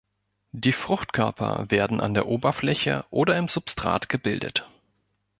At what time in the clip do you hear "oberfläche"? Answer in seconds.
2.27-3.05